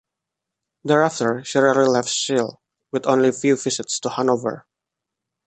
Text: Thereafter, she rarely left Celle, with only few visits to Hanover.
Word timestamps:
Thereafter, 0.83 1.43
she 1.43 1.59
rarely 1.59 1.87
left 1.87 2.09
Celle, 2.09 2.59
with 2.91 3.05
only 3.05 3.31
few 3.31 3.55
visits 3.55 3.99
to 3.99 4.09
Hanover. 4.09 4.65